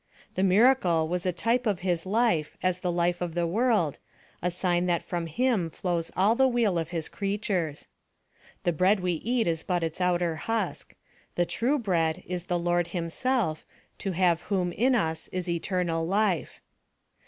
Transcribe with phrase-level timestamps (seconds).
[0.33, 3.99] The miracle was a type of his life as the life of the world,
[4.41, 7.87] a sign that from him flows all the weal of his creatures.
[8.63, 10.95] The bread we eat is but its outer husk:
[11.35, 13.63] the true bread is the Lord himself,
[13.99, 16.61] to have whom in us is eternal life.